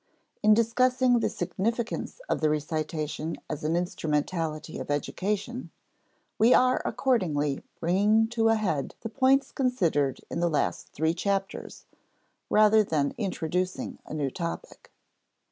In 0.41 0.55
discussing 0.55 1.19
the 1.19 1.29
significance 1.29 2.21
of 2.27 2.41
the 2.41 2.49
recitation 2.49 3.37
as 3.47 3.63
an 3.63 3.75
instrumentality 3.75 4.79
of 4.79 4.89
education, 4.89 5.69
we 6.39 6.55
are 6.55 6.81
accordingly 6.83 7.63
bringing 7.79 8.27
to 8.29 8.49
a 8.49 8.55
head 8.55 8.95
the 9.01 9.09
points 9.09 9.51
considered 9.51 10.19
in 10.31 10.39
the 10.39 10.49
last 10.49 10.87
three 10.91 11.13
chapters, 11.13 11.85
rather 12.49 12.83
than 12.83 13.13
introducing 13.19 13.99
a 14.03 14.15
new 14.15 14.31
topic. 14.31 14.91